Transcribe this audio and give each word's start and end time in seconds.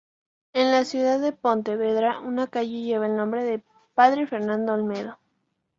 En 0.53 0.71
la 0.71 0.83
ciudad 0.83 1.19
de 1.19 1.31
Pontevedra 1.31 2.21
una 2.21 2.47
calle 2.47 2.79
lleva 2.81 3.05
el 3.05 3.15
nombre 3.15 3.43
de 3.43 3.63
"Padre 3.93 4.25
Fernando 4.25 4.73
Olmedo". 4.73 5.19